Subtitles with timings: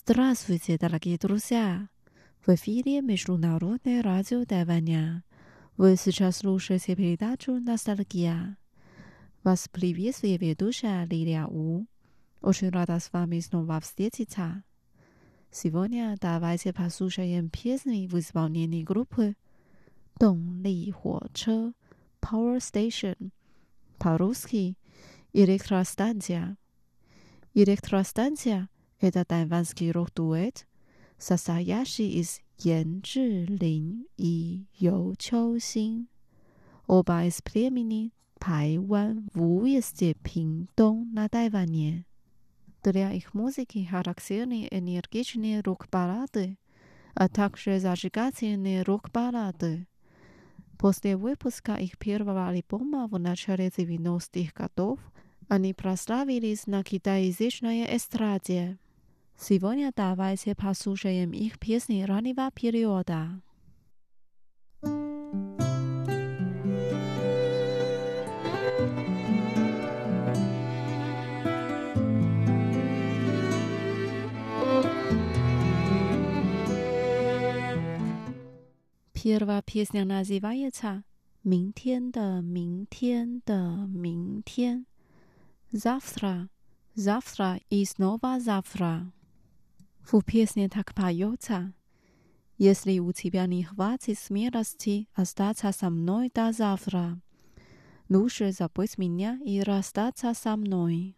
[0.00, 1.88] Здравствуйте, дорогие друзья!
[2.46, 5.24] В эфире Международное радио Тайваня.
[5.76, 8.56] Вы сейчас слушаете передачу «Ностальгия».
[9.42, 11.86] Вас приветствует ведущая Лилия У.
[12.40, 14.62] Очень рада с вами снова встретиться.
[15.50, 19.34] Сегодня давайте послушаем песни в исполнении группы
[20.20, 21.72] «Дон Ли Хо Че»
[22.22, 23.30] Power Station
[23.98, 24.76] по-русски
[25.32, 26.56] «Электростанция».
[27.52, 28.68] Электростанция–
[29.00, 30.66] это тайванский рок-дуэт,
[31.18, 36.08] состоящий из Ян Чжилин и Ю Чоусин.
[36.86, 42.06] Оба из племени Тайвань в уезде Пиндон на Тайване.
[42.82, 46.56] Для их музыки характерны энергичные рок-баллады,
[47.14, 49.86] а также зажигательные рок-баллады.
[50.78, 55.00] После выпуска их первого альбома в начале 90-х годов
[55.48, 58.78] они прославились на китаязычной эстраде.
[59.40, 63.40] Сегодня давайте послушаем их песни раннего периода.
[79.12, 81.04] Первая песня называется
[81.44, 84.86] «Мин тен да мин тен да мин тен».
[85.70, 86.48] Завтра,
[86.96, 89.12] завтра и снова завтра.
[90.10, 91.74] В песне так поется.
[92.56, 97.20] Если у тебя не хватит смелости остаться со мной до завтра,
[98.08, 101.17] лучше забыть меня и расстаться со мной.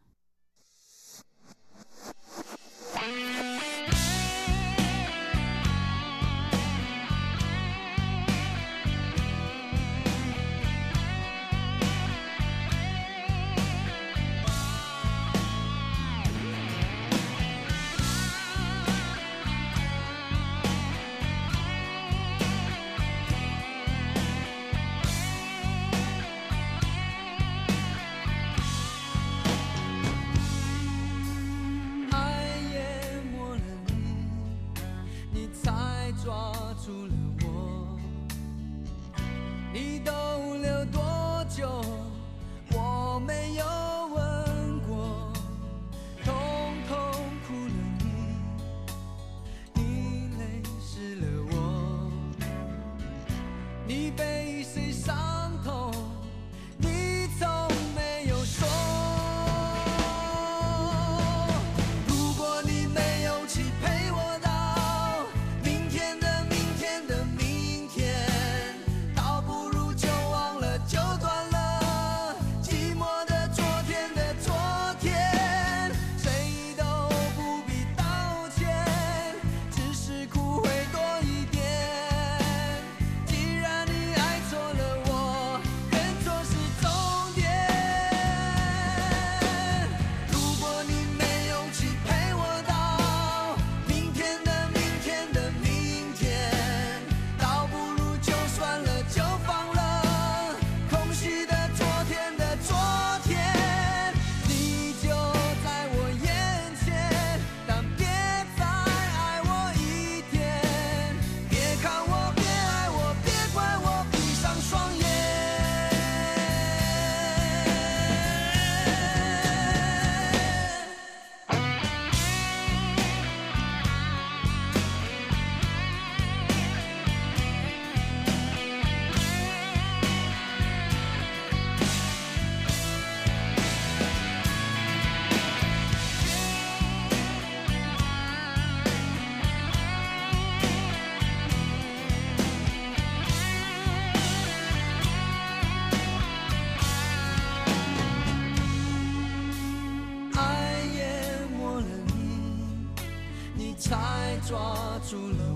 [155.10, 155.49] true love.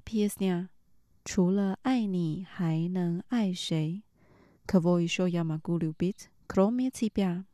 [0.00, 0.68] песня？
[1.24, 4.02] 除了爱你，还能爱谁？
[4.66, 7.44] Кого еще я могу любить, кроме тебя？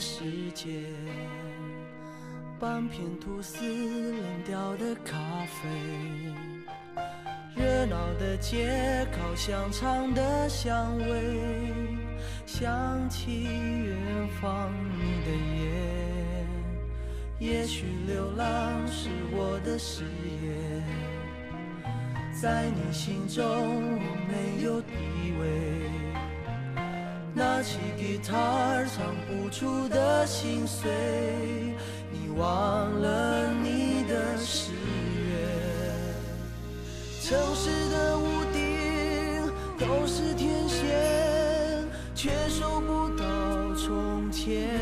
[0.00, 0.80] 世界，
[2.60, 5.16] 半片吐司，冷掉的咖
[5.46, 5.68] 啡，
[7.56, 11.74] 热闹的街，烤香肠的香味，
[12.46, 15.30] 想起远方你的
[15.62, 16.46] 眼。
[17.40, 20.04] 也许流浪是我的事
[20.42, 20.82] 业，
[22.40, 24.82] 在你心中我没有。
[27.68, 30.90] 起吉他，唱不出的心碎，
[32.10, 35.28] 你忘了你的誓约。
[37.20, 41.84] 城市的屋顶都是天线，
[42.14, 43.24] 却收不到
[43.74, 44.77] 从前。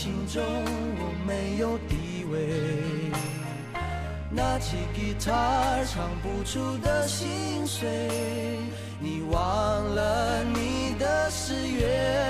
[0.00, 3.10] 心中我没有地位，
[4.30, 7.88] 拿起吉他唱不出的心碎，
[9.00, 12.27] 你忘了你的誓约。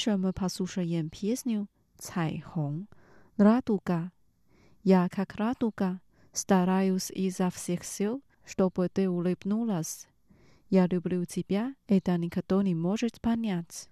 [0.00, 2.86] Дальше мы послушаем песню «Цайхong»
[3.36, 4.12] «Радуга».
[4.82, 6.00] Я как радуга,
[6.32, 10.08] стараюсь изо всех сил, чтобы ты улыбнулась.
[10.70, 13.90] Я люблю тебя, это никто не может понять.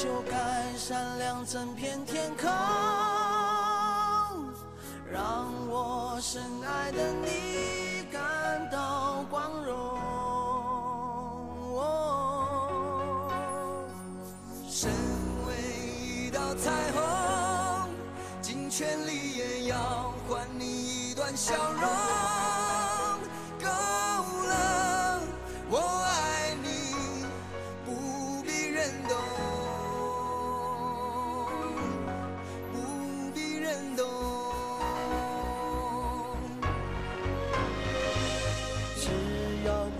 [0.00, 2.48] 就该闪亮整片天空，
[5.10, 7.57] 让我深爱的你。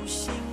[0.09, 0.48] pushing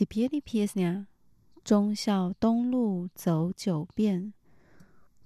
[0.00, 1.06] i p i e piesnia，
[1.64, 4.32] 忠孝东路走九遍。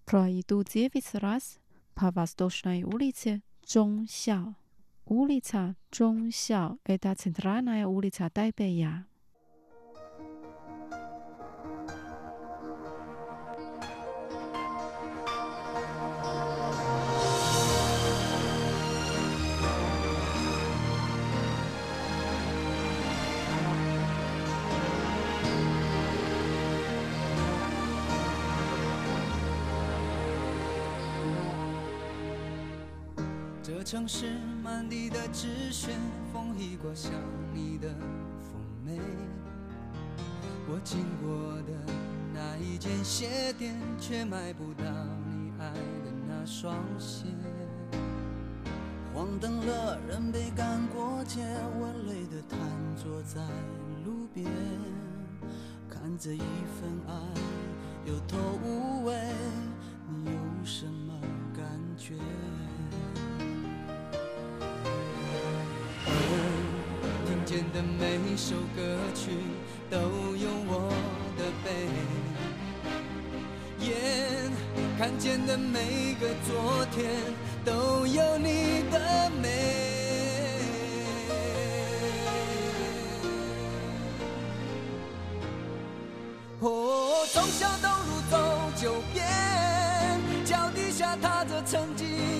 [0.06, 1.58] Proidu dziewięć raz
[1.94, 4.54] po wschodniej ulicy 忠孝
[5.06, 9.09] ulica 忠孝，eta centralna ulica Taipei。
[33.90, 35.90] 城市满地的纸屑，
[36.32, 37.10] 风一刮像
[37.52, 39.00] 你的妩媚。
[40.68, 41.72] 我经过的
[42.32, 44.84] 那一间鞋店，却买不到
[45.28, 47.24] 你爱的那双鞋。
[49.12, 51.40] 黄灯了，人被赶过街，
[51.80, 52.60] 我累得瘫
[52.94, 53.40] 坐在。
[54.04, 54.46] 路边，
[55.88, 57.12] 看着一份爱
[58.06, 59.16] 有头无尾，
[60.08, 61.12] 你有什么
[61.52, 61.64] 感
[61.98, 62.14] 觉？
[67.50, 68.80] 见的每首歌
[69.12, 69.32] 曲
[69.90, 69.98] 都
[70.36, 70.88] 有我
[71.36, 71.68] 的背，
[73.84, 73.90] 眼
[74.96, 77.10] 看见的每个昨天
[77.64, 79.48] 都有你的美。
[86.60, 88.38] 哦，从小东路走
[88.80, 89.26] 九遍，
[90.44, 92.39] 脚底下踏着曾经。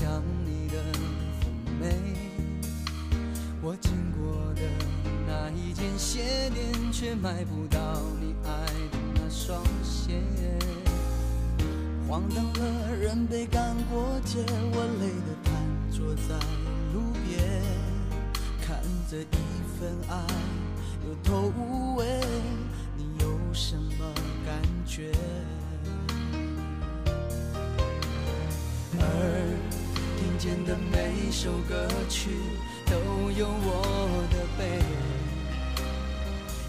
[0.00, 1.84] 想你的妩媚。
[3.60, 4.62] 我经过的
[5.26, 7.77] 那一间鞋店，却买不到
[30.68, 32.28] 的每首歌曲
[32.84, 34.62] 都有我的背，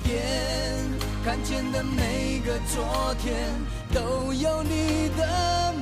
[0.09, 0.15] 眼
[1.25, 3.35] 看见的每个昨天
[3.93, 5.73] 都有你的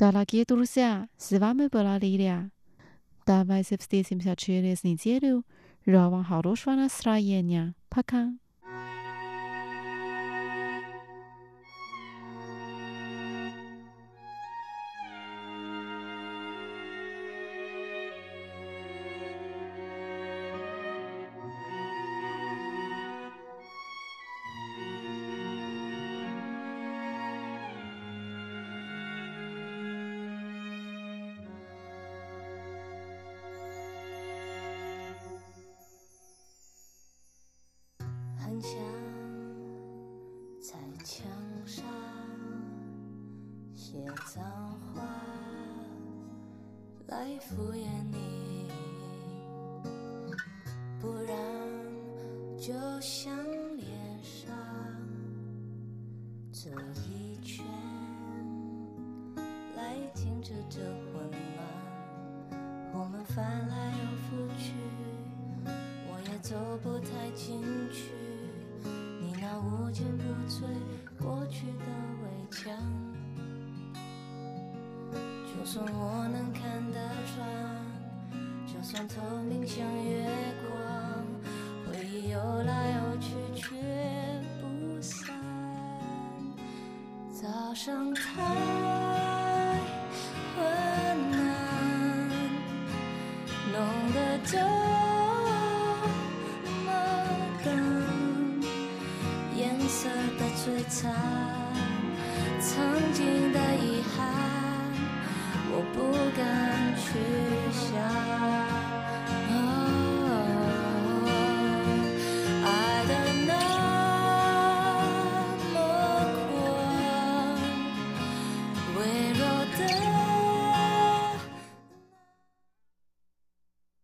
[0.00, 2.50] Дорогие друзья, с вами была Лилия.
[3.26, 5.44] Давайте встретимся через неделю.
[5.84, 7.74] Желаю вам хорошего настроения.
[7.90, 8.32] Пока.
[43.90, 43.98] 写
[44.32, 44.40] 脏
[44.94, 45.02] 话
[47.08, 48.70] 来敷衍你，
[51.00, 51.36] 不然
[52.56, 53.36] 就像
[53.76, 53.88] 脸
[54.22, 54.54] 上
[56.52, 56.70] 这
[57.02, 57.66] 一圈
[59.74, 62.54] 来停止这混乱，
[62.92, 64.72] 我们翻来又覆去。
[66.06, 68.12] 我也走不太进去，
[69.20, 70.62] 你那无坚不摧
[71.18, 71.86] 过去的
[72.22, 72.72] 围墙，
[75.52, 77.38] 就算我能看得穿，
[78.66, 79.14] 就算透
[79.48, 80.26] 明像月
[80.62, 80.72] 光，
[81.86, 83.76] 回忆游来游去却
[84.60, 85.34] 不散。
[87.32, 88.22] 早上太
[90.56, 90.58] 昏
[91.32, 91.38] 暗，
[93.72, 93.78] 弄
[94.12, 94.58] 得这
[96.84, 96.88] 么
[97.64, 97.68] 冷，
[99.56, 100.08] 颜色
[100.38, 101.12] 的摧残，
[102.60, 103.49] 曾经